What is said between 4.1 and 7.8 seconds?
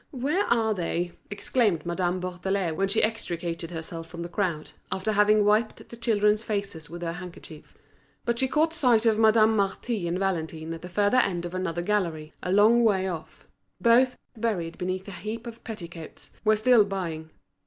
the crowd, after having wiped the children's faces with her handkerchief.